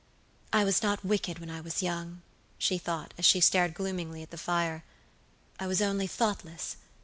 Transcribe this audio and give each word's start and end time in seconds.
"I 0.51 0.63
was 0.63 0.81
not 0.81 1.05
wicked 1.05 1.37
when 1.37 1.51
I 1.51 1.61
was 1.61 1.83
young," 1.83 2.23
she 2.57 2.79
thought, 2.79 3.13
as 3.19 3.25
she 3.25 3.39
stared 3.39 3.75
gloomingly 3.75 4.23
at 4.23 4.31
the 4.31 4.35
fire, 4.35 4.83
"I 5.59 5.67
was 5.67 5.79
only 5.79 6.07
thoughtless. 6.07 6.77